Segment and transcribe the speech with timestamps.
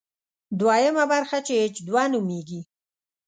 [0.59, 2.61] دویمه برخه چې اېچ دوه نومېږي.